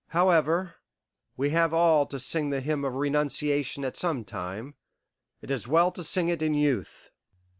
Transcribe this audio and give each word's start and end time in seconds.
However, 0.07 0.77
we 1.37 1.51
have 1.51 1.75
all 1.75 2.07
to 2.07 2.19
sing 2.19 2.49
the 2.49 2.59
hymn 2.59 2.83
of 2.83 2.95
Renunciation 2.95 3.85
at 3.85 3.95
some 3.95 4.25
time; 4.25 4.73
it 5.43 5.51
is 5.51 5.67
well 5.67 5.91
to 5.91 6.03
sing 6.03 6.27
it 6.27 6.41
in 6.41 6.55
youth." 6.55 7.11